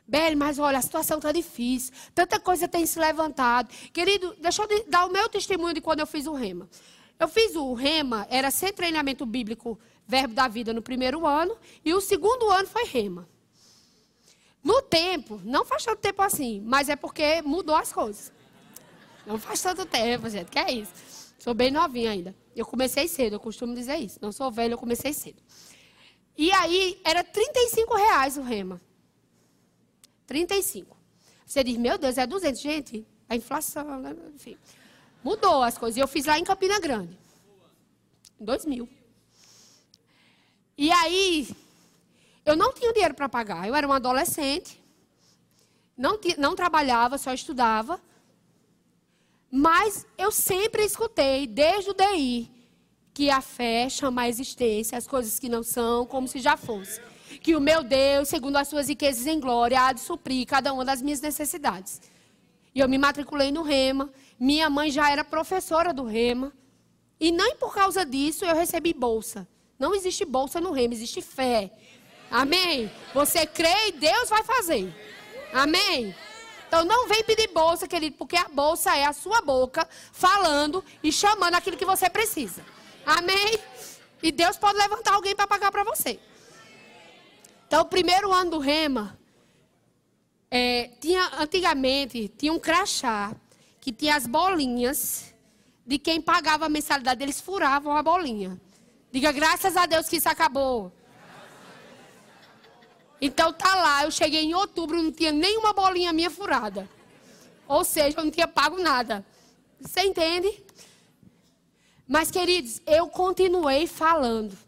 [0.06, 1.94] Beli, mas olha, a situação está difícil.
[2.14, 3.72] Tanta coisa tem se levantado.
[3.90, 6.68] Querido, deixa eu dar o meu testemunho de quando eu fiz o rema.
[7.18, 11.94] Eu fiz o rema, era sem treinamento bíblico, verbo da vida no primeiro ano, e
[11.94, 13.26] o segundo ano foi rema.
[14.62, 18.30] No tempo, não faz tanto tempo assim, mas é porque mudou as coisas.
[19.26, 21.11] Não faz tanto tempo, gente, que é isso.
[21.42, 22.36] Sou bem novinha ainda.
[22.54, 24.16] Eu comecei cedo, eu costumo dizer isso.
[24.22, 25.42] Não sou velha, eu comecei cedo.
[26.38, 28.80] E aí, era 35 reais o rema.
[30.24, 30.96] 35.
[31.44, 32.60] Você diz, meu Deus, é 200.
[32.60, 34.14] Gente, a inflação, né?
[34.32, 34.56] enfim.
[35.24, 35.96] Mudou as coisas.
[35.96, 37.18] E eu fiz lá em Campina Grande.
[38.40, 38.88] Em 2000.
[40.78, 41.48] E aí,
[42.46, 43.66] eu não tinha dinheiro para pagar.
[43.66, 44.80] Eu era uma adolescente.
[45.96, 48.00] Não, não trabalhava, só estudava.
[49.54, 52.50] Mas eu sempre escutei, desde o DI,
[53.12, 56.98] que a fé chama a existência as coisas que não são como se já fosse.
[57.42, 60.86] Que o meu Deus, segundo as suas riquezas em glória, há de suprir cada uma
[60.86, 62.00] das minhas necessidades.
[62.74, 64.10] E eu me matriculei no Rema.
[64.40, 66.50] Minha mãe já era professora do Rema.
[67.20, 69.46] E nem por causa disso eu recebi bolsa.
[69.78, 71.70] Não existe bolsa no Rema, existe fé.
[72.30, 72.90] Amém?
[73.12, 74.94] Você crê e Deus vai fazer.
[75.52, 76.14] Amém?
[76.72, 81.12] Então não vem pedir bolsa, querido, porque a bolsa é a sua boca falando e
[81.12, 82.64] chamando aquilo que você precisa.
[83.04, 83.58] Amém?
[84.22, 86.18] E Deus pode levantar alguém para pagar para você.
[87.66, 89.18] Então, o primeiro ano do Rema,
[90.50, 93.36] é, tinha, antigamente, tinha um crachá
[93.78, 95.34] que tinha as bolinhas
[95.86, 98.58] de quem pagava a mensalidade, eles furavam a bolinha.
[99.12, 100.90] Diga graças a Deus que isso acabou.
[103.24, 106.90] Então tá lá, eu cheguei em outubro, não tinha nenhuma bolinha minha furada.
[107.68, 109.24] Ou seja, eu não tinha pago nada.
[109.80, 110.60] Você entende?
[112.04, 114.58] Mas, queridos, eu continuei falando.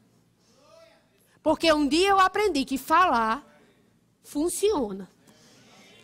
[1.42, 3.44] Porque um dia eu aprendi que falar
[4.22, 5.10] funciona.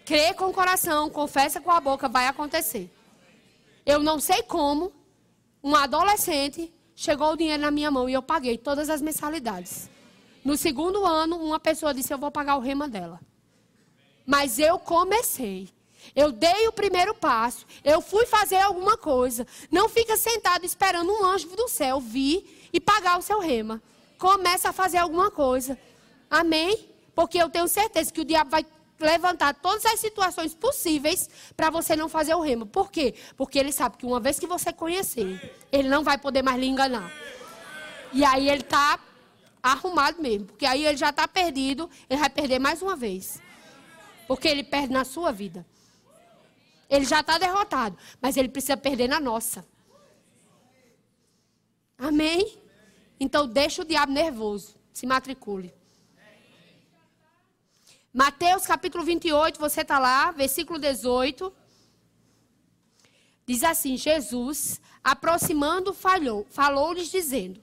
[0.04, 2.90] Crer com o coração, confessa com a boca, vai acontecer.
[3.86, 4.92] Eu não sei como,
[5.62, 9.88] um adolescente chegou o dinheiro na minha mão e eu paguei todas as mensalidades.
[10.44, 13.20] No segundo ano, uma pessoa disse: Eu vou pagar o rema dela.
[14.26, 15.68] Mas eu comecei.
[16.14, 17.66] Eu dei o primeiro passo.
[17.84, 19.46] Eu fui fazer alguma coisa.
[19.70, 23.82] Não fica sentado esperando um anjo do céu vir e pagar o seu rema.
[24.18, 25.78] Começa a fazer alguma coisa.
[26.30, 26.88] Amém?
[27.14, 28.64] Porque eu tenho certeza que o diabo vai
[28.98, 32.66] levantar todas as situações possíveis para você não fazer o remo.
[32.66, 33.14] Por quê?
[33.36, 36.66] Porque ele sabe que uma vez que você conhecer, ele não vai poder mais lhe
[36.66, 37.10] enganar.
[38.12, 38.98] E aí ele está
[39.62, 40.46] arrumado mesmo.
[40.46, 43.40] Porque aí ele já está perdido, ele vai perder mais uma vez.
[44.26, 45.66] Porque ele perde na sua vida.
[46.88, 49.64] Ele já está derrotado, mas ele precisa perder na nossa.
[51.96, 52.58] Amém?
[53.18, 54.74] Então deixa o diabo nervoso.
[54.92, 55.72] Se matricule.
[58.12, 61.52] Mateus capítulo 28, você está lá, versículo 18.
[63.46, 67.62] Diz assim: Jesus, aproximando, falou, falou-lhes, dizendo: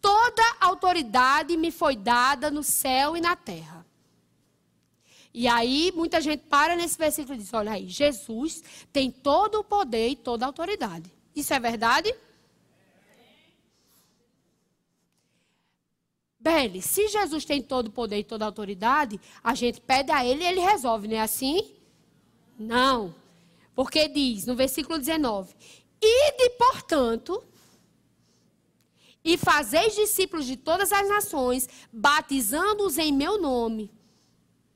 [0.00, 3.86] Toda autoridade me foi dada no céu e na terra.
[5.32, 9.64] E aí, muita gente para nesse versículo e diz: Olha aí, Jesus tem todo o
[9.64, 11.12] poder e toda a autoridade.
[11.34, 12.14] Isso é verdade?
[16.40, 20.24] Beli, se Jesus tem todo o poder e toda a autoridade, a gente pede a
[20.24, 21.74] ele e ele resolve, não é assim?
[22.58, 23.14] Não.
[23.74, 25.54] Porque diz no versículo 19:
[26.00, 27.44] Ide, portanto,
[29.24, 33.90] e fazeis discípulos de todas as nações, batizando-os em meu nome.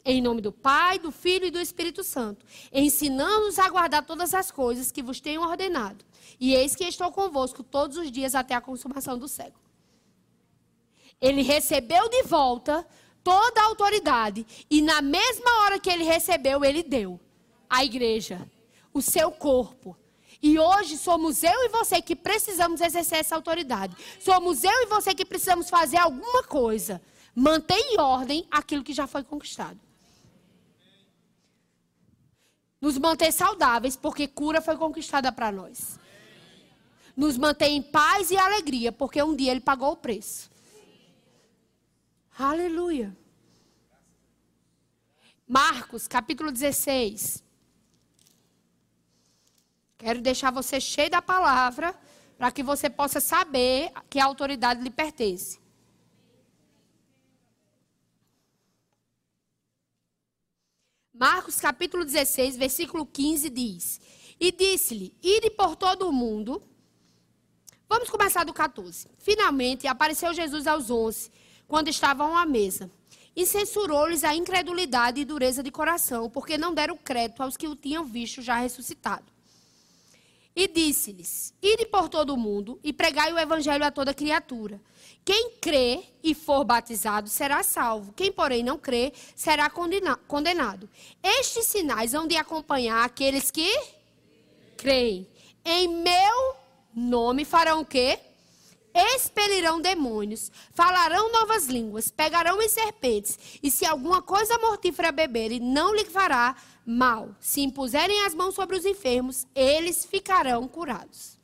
[0.04, 4.50] Em nome do Pai, do Filho e do Espírito Santo, ensinando-os a guardar todas as
[4.50, 6.04] coisas que vos tenho ordenado.
[6.40, 9.62] E eis que estou convosco todos os dias até a consumação do século.
[11.20, 12.84] Ele recebeu de volta
[13.22, 14.44] toda a autoridade.
[14.68, 17.20] E na mesma hora que ele recebeu, ele deu
[17.70, 18.50] à igreja,
[18.92, 19.96] o seu corpo.
[20.42, 23.96] E hoje somos eu e você que precisamos exercer essa autoridade.
[24.18, 27.00] Somos eu e você que precisamos fazer alguma coisa.
[27.32, 29.78] Manter em ordem aquilo que já foi conquistado.
[32.80, 35.96] Nos manter saudáveis, porque cura foi conquistada para nós.
[37.16, 40.50] Nos manter em paz e alegria, porque um dia ele pagou o preço.
[42.36, 43.16] Aleluia.
[45.46, 47.44] Marcos, capítulo 16.
[50.02, 51.96] Quero deixar você cheio da palavra
[52.36, 55.60] para que você possa saber que a autoridade lhe pertence.
[61.14, 64.00] Marcos capítulo 16, versículo 15 diz:
[64.40, 66.60] E disse-lhe: Ide por todo o mundo.
[67.88, 69.06] Vamos começar do 14.
[69.18, 71.30] Finalmente apareceu Jesus aos onze
[71.68, 72.90] quando estavam à mesa.
[73.36, 77.76] E censurou-lhes a incredulidade e dureza de coração, porque não deram crédito aos que o
[77.76, 79.31] tinham visto já ressuscitado.
[80.54, 84.80] E disse-lhes: Ide por todo o mundo e pregai o evangelho a toda criatura.
[85.24, 88.12] Quem crê e for batizado será salvo.
[88.12, 90.88] Quem, porém, não crê será condenado.
[91.22, 93.70] Estes sinais hão de acompanhar aqueles que
[94.76, 95.26] creem.
[95.64, 96.56] Em meu
[96.94, 98.18] nome farão o quê?
[98.94, 105.94] expelirão demônios, falarão novas línguas, pegarão em serpentes, e se alguma coisa mortífera beberem, não
[105.94, 106.54] lhe fará
[106.86, 107.34] mal.
[107.40, 111.38] Se impuserem as mãos sobre os enfermos, eles ficarão curados.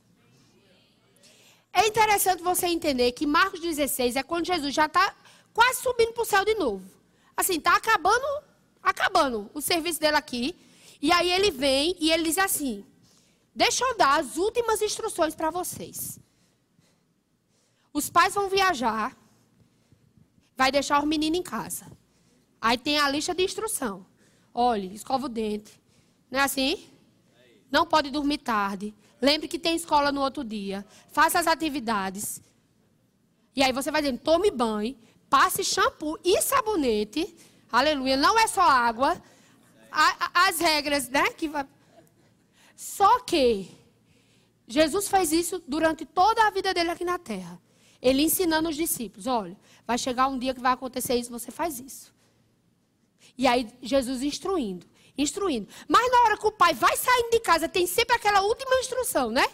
[1.73, 5.15] É interessante você entender que Marcos 16 é quando Jesus já está
[5.53, 6.85] quase subindo para o céu de novo.
[7.37, 8.27] Assim, está acabando,
[8.83, 10.57] acabando o serviço dele aqui.
[11.01, 12.85] E aí ele vem e ele diz assim:
[13.55, 16.19] Deixa eu dar as últimas instruções para vocês.
[17.93, 19.17] Os pais vão viajar,
[20.57, 21.87] vai deixar os meninos em casa.
[22.61, 24.05] Aí tem a lista de instrução.
[24.61, 25.81] Olhe, escova o dente.
[26.29, 26.85] Não é assim?
[27.71, 28.93] Não pode dormir tarde.
[29.23, 30.85] Lembre que tem escola no outro dia.
[31.13, 32.43] Faça as atividades.
[33.55, 34.99] E aí você vai dizendo, tome banho,
[35.31, 37.37] passe shampoo e sabonete.
[37.71, 38.17] Aleluia.
[38.17, 39.23] Não é só água.
[40.35, 41.31] as regras, né?
[41.31, 41.65] Que vai...
[42.75, 43.71] Só que
[44.67, 47.63] Jesus fez isso durante toda a vida dele aqui na terra.
[48.03, 51.79] Ele ensinando os discípulos: olha, vai chegar um dia que vai acontecer isso, você faz
[51.79, 52.18] isso.
[53.39, 54.85] E aí Jesus instruindo,
[55.17, 55.69] instruindo.
[55.87, 59.31] Mas na hora que o pai vai saindo de casa, tem sempre aquela última instrução,
[59.31, 59.47] né?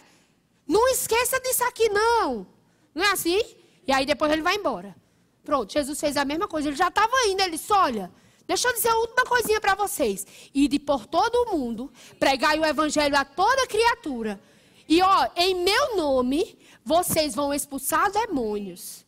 [0.67, 2.47] Não esqueça disso aqui, não.
[2.95, 3.39] Não é assim?
[3.87, 4.95] E aí depois ele vai embora.
[5.43, 6.67] Pronto, Jesus fez a mesma coisa.
[6.67, 7.41] Ele já estava indo.
[7.41, 8.11] Ele disse: Olha,
[8.47, 10.25] deixa eu dizer a última coisinha para vocês.
[10.51, 14.41] Ide por todo o mundo, pregai o evangelho a toda criatura.
[14.87, 19.04] E ó, em meu nome, vocês vão expulsar demônios.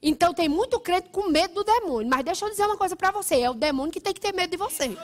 [0.00, 2.08] Então tem muito crente com medo do demônio.
[2.08, 4.32] Mas deixa eu dizer uma coisa para você: é o demônio que tem que ter
[4.32, 4.96] medo de você.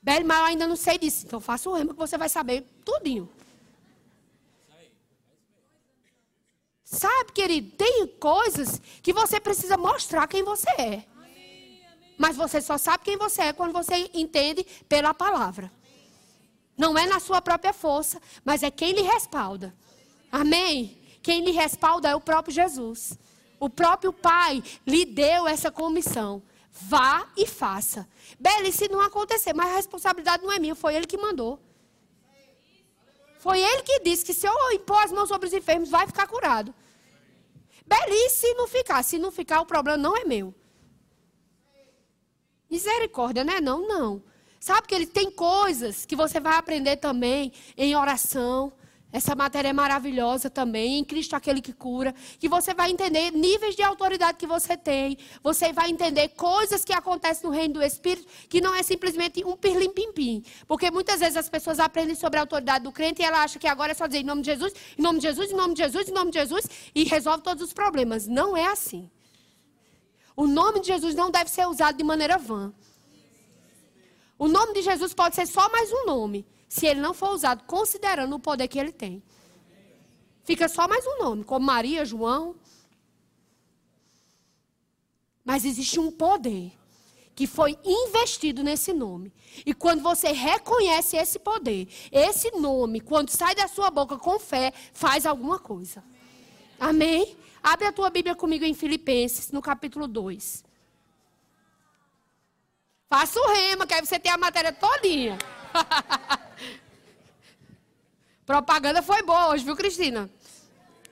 [0.00, 1.26] Belo, mas eu ainda não sei disso.
[1.26, 3.28] Então faça o remo que você vai saber tudinho.
[6.84, 11.04] Sabe, querido, tem coisas que você precisa mostrar quem você é.
[12.16, 15.70] Mas você só sabe quem você é quando você entende pela palavra.
[16.78, 19.74] Não é na sua própria força, mas é quem lhe respalda.
[20.30, 20.96] Amém?
[21.26, 23.18] Quem lhe respalda é o próprio Jesus.
[23.58, 26.40] O próprio Pai lhe deu essa comissão.
[26.70, 28.08] Vá e faça.
[28.38, 29.52] Bela, se não acontecer?
[29.52, 31.58] Mas a responsabilidade não é minha, foi ele que mandou.
[33.40, 36.28] Foi ele que disse que se eu impor as mãos sobre os enfermos, vai ficar
[36.28, 36.72] curado.
[37.84, 39.02] Beli, se não ficar.
[39.02, 40.54] Se não ficar, o problema não é meu.
[42.70, 43.60] Misericórdia, né?
[43.60, 44.22] Não, não.
[44.60, 48.72] Sabe que ele tem coisas que você vai aprender também em oração.
[49.16, 53.74] Essa matéria é maravilhosa também, em Cristo aquele que cura, que você vai entender níveis
[53.74, 58.28] de autoridade que você tem, você vai entender coisas que acontecem no reino do Espírito,
[58.46, 60.44] que não é simplesmente um pirlim-pim-pim.
[60.68, 63.66] Porque muitas vezes as pessoas aprendem sobre a autoridade do crente e ela acha que
[63.66, 65.82] agora é só dizer em nome de Jesus, em nome de Jesus, em nome de
[65.82, 68.26] Jesus, em nome de Jesus, e resolve todos os problemas.
[68.26, 69.10] Não é assim.
[70.36, 72.70] O nome de Jesus não deve ser usado de maneira vã.
[74.38, 76.44] O nome de Jesus pode ser só mais um nome
[76.76, 79.22] se ele não for usado considerando o poder que ele tem.
[80.44, 82.54] Fica só mais um nome, como Maria, João.
[85.42, 86.72] Mas existe um poder
[87.34, 89.32] que foi investido nesse nome.
[89.64, 94.70] E quando você reconhece esse poder, esse nome, quando sai da sua boca com fé,
[94.92, 96.04] faz alguma coisa.
[96.78, 97.38] Amém?
[97.62, 100.62] Abre a tua Bíblia comigo em Filipenses, no capítulo 2.
[103.08, 105.38] Faça o rema, que aí você tem a matéria todinha.
[108.46, 110.30] Propaganda foi boa hoje, viu, Cristina?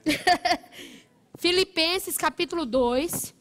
[1.37, 3.35] Filipenses capítulo 2.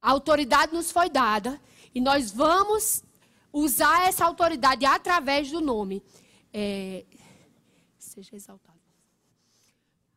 [0.00, 1.60] A autoridade nos foi dada
[1.94, 3.04] e nós vamos
[3.52, 6.02] usar essa autoridade através do nome.
[6.50, 7.04] É,
[7.98, 8.78] seja exaltado.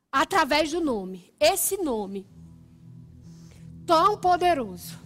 [0.09, 1.34] Através do nome.
[1.38, 2.26] Esse nome
[3.86, 4.97] tão poderoso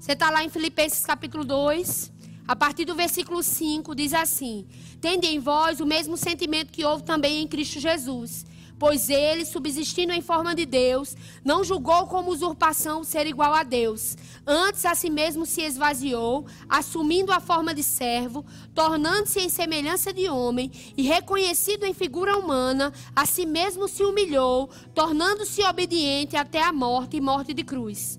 [0.00, 2.10] você está lá em Filipenses capítulo 2,
[2.48, 4.66] a partir do versículo 5, diz assim:
[4.98, 8.46] Tende em vós o mesmo sentimento que houve também em Cristo Jesus.
[8.78, 14.16] Pois ele, subsistindo em forma de Deus, não julgou como usurpação ser igual a Deus.
[14.46, 18.42] Antes a si mesmo se esvaziou, assumindo a forma de servo,
[18.74, 24.70] tornando-se em semelhança de homem, e reconhecido em figura humana, a si mesmo se humilhou,
[24.94, 28.18] tornando-se obediente até a morte e morte de cruz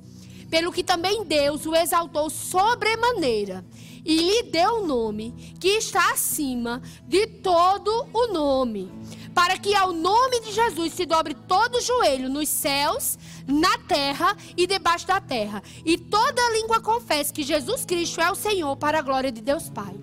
[0.52, 3.66] pelo que também Deus o exaltou sobremaneira
[4.04, 8.92] e lhe deu o um nome que está acima de todo o nome,
[9.34, 14.36] para que ao nome de Jesus se dobre todo o joelho nos céus, na terra
[14.58, 19.00] e debaixo da terra, e toda língua confesse que Jesus Cristo é o Senhor para
[19.00, 19.96] a glória de Deus Pai.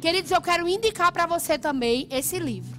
[0.00, 2.78] Queridos, eu quero indicar para você também esse livro,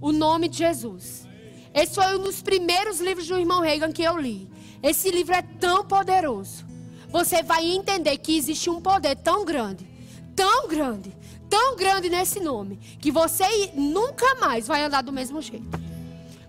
[0.00, 1.26] O Nome de Jesus.
[1.74, 4.48] Esse foi um dos primeiros livros do irmão Reagan que eu li.
[4.82, 6.64] Esse livro é tão poderoso.
[7.08, 9.86] Você vai entender que existe um poder tão grande,
[10.34, 11.16] tão grande,
[11.48, 15.66] tão grande nesse nome, que você nunca mais vai andar do mesmo jeito.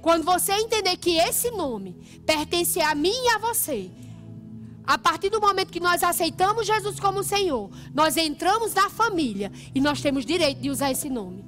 [0.01, 1.93] Quando você entender que esse nome
[2.25, 3.91] pertence a mim e a você,
[4.85, 9.81] a partir do momento que nós aceitamos Jesus como Senhor, nós entramos na família e
[9.81, 11.43] nós temos direito de usar esse nome.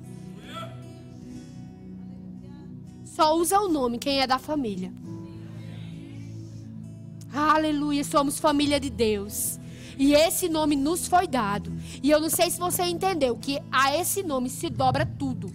[3.05, 4.93] Só usa o nome quem é da família.
[7.33, 9.59] Aleluia, somos família de Deus.
[9.97, 11.71] E esse nome nos foi dado.
[12.01, 15.53] E eu não sei se você entendeu que a esse nome se dobra tudo.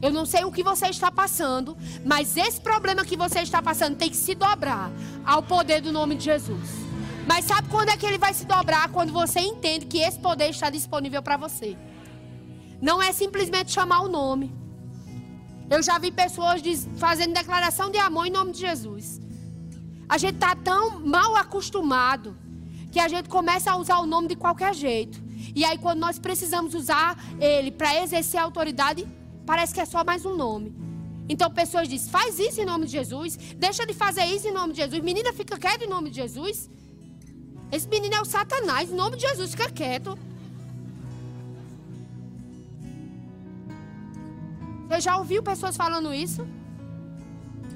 [0.00, 3.96] Eu não sei o que você está passando, mas esse problema que você está passando
[3.96, 4.92] tem que se dobrar
[5.24, 6.68] ao poder do nome de Jesus.
[7.26, 8.90] Mas sabe quando é que ele vai se dobrar?
[8.90, 11.76] Quando você entende que esse poder está disponível para você.
[12.80, 14.54] Não é simplesmente chamar o nome.
[15.68, 16.62] Eu já vi pessoas
[16.96, 19.20] fazendo declaração de amor em nome de Jesus.
[20.08, 22.36] A gente está tão mal acostumado
[22.90, 25.22] que a gente começa a usar o nome de qualquer jeito.
[25.54, 29.06] E aí, quando nós precisamos usar ele para exercer a autoridade,
[29.44, 30.74] parece que é só mais um nome.
[31.28, 34.72] Então, pessoas dizem: faz isso em nome de Jesus, deixa de fazer isso em nome
[34.72, 35.02] de Jesus.
[35.02, 36.70] Menina, fica quieto em nome de Jesus.
[37.70, 40.18] Esse menino é o Satanás, em nome de Jesus, fica quieto.
[44.88, 46.46] Você já ouviu pessoas falando isso?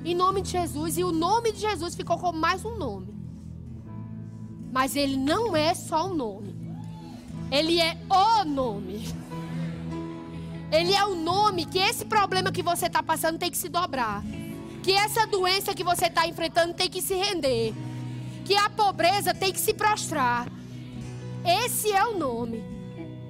[0.05, 0.99] Em nome de Jesus.
[0.99, 3.15] E o nome de Jesus ficou como mais um nome.
[4.73, 6.55] Mas ele não é só um nome.
[7.51, 9.07] Ele é o nome.
[10.71, 14.25] Ele é o nome que esse problema que você está passando tem que se dobrar.
[14.83, 17.75] Que essa doença que você está enfrentando tem que se render.
[18.45, 20.51] Que a pobreza tem que se prostrar.
[21.45, 22.65] Esse é o nome.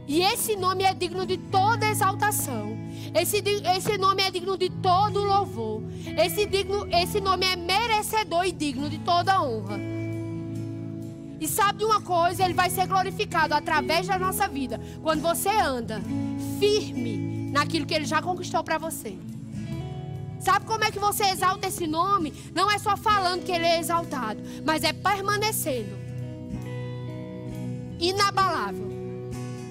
[0.07, 2.82] E esse nome é digno de toda exaltação.
[3.15, 3.43] Esse,
[3.77, 5.83] esse nome é digno de todo louvor.
[6.19, 9.79] Esse, digno, esse nome é merecedor e digno de toda honra.
[11.39, 12.45] E sabe de uma coisa?
[12.45, 14.81] Ele vai ser glorificado através da nossa vida.
[15.03, 16.01] Quando você anda
[16.59, 19.17] firme naquilo que ele já conquistou para você.
[20.41, 22.33] Sabe como é que você exalta esse nome?
[22.55, 26.01] Não é só falando que ele é exaltado, mas é permanecendo
[28.01, 28.91] inabalável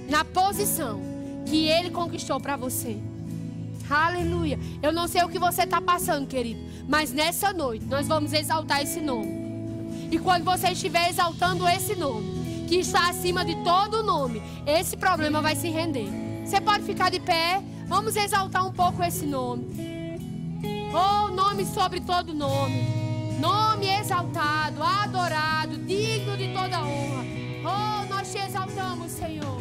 [0.09, 1.01] na posição
[1.45, 2.97] que ele conquistou para você.
[3.91, 4.57] Aleluia.
[4.81, 8.81] Eu não sei o que você está passando, querido, mas nessa noite nós vamos exaltar
[8.81, 9.41] esse nome.
[10.09, 15.41] E quando você estiver exaltando esse nome, que está acima de todo nome, esse problema
[15.41, 16.07] vai se render.
[16.45, 17.61] Você pode ficar de pé.
[17.85, 19.67] Vamos exaltar um pouco esse nome.
[20.93, 22.81] Oh, nome sobre todo nome.
[23.39, 27.25] Nome exaltado, adorado, digno de toda honra.
[27.63, 29.60] Oh, nós te exaltamos, Senhor.